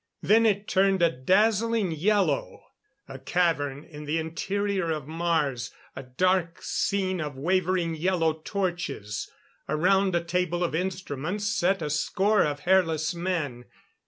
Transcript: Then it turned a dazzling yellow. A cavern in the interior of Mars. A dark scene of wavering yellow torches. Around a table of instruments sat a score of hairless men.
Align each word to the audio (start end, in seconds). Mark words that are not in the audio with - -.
Then 0.23 0.47
it 0.47 0.67
turned 0.67 1.03
a 1.03 1.11
dazzling 1.11 1.91
yellow. 1.91 2.63
A 3.07 3.19
cavern 3.19 3.83
in 3.83 4.05
the 4.05 4.17
interior 4.17 4.89
of 4.89 5.05
Mars. 5.07 5.71
A 5.95 6.01
dark 6.01 6.59
scene 6.63 7.21
of 7.21 7.37
wavering 7.37 7.93
yellow 7.95 8.41
torches. 8.43 9.29
Around 9.69 10.15
a 10.15 10.23
table 10.23 10.63
of 10.63 10.73
instruments 10.73 11.45
sat 11.45 11.83
a 11.83 11.91
score 11.91 12.41
of 12.41 12.61
hairless 12.61 13.13
men. 13.13 13.65